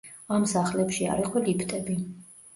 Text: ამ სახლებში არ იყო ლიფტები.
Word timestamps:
ამ 0.37 0.45
სახლებში 0.53 1.11
არ 1.17 1.21
იყო 1.25 1.45
ლიფტები. 1.45 2.01